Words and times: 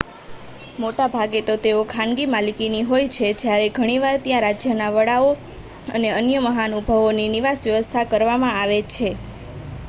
મોટાભાગે 0.77 1.41
તો 1.41 1.55
તેઓ 1.59 1.81
ખાનગી 1.85 2.25
માલિકીની 2.27 2.81
હોય 2.83 3.07
છે 3.09 3.27
જયારે 3.35 3.67
ઘણીવાર 3.75 4.17
ત્યાં 4.21 4.43
રાજ્યના 4.45 4.89
વડાઓ 4.93 5.29
અને 5.93 6.09
અન્ય 6.15 6.39
મહાનુભાવોની 6.41 7.29
નિવાસ-વ્યવસ્થા 7.31 8.09
કરવામાં 8.11 8.57
આવે 8.57 8.79
છે 8.89 9.09